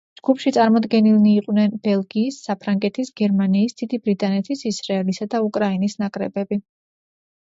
ჯგუფში 0.19 0.51
წარმოდგენილნი 0.53 1.33
იყვნენ 1.41 1.73
ბელგიის, 1.83 2.39
საფრანგეთის, 2.47 3.11
გერმანიის, 3.21 3.75
დიდი 3.81 3.99
ბრიტანეთის, 4.09 4.63
ისრაელისა 4.71 5.29
და 5.35 5.43
უკრაინის 5.49 5.97
ნაკრებები. 6.05 6.59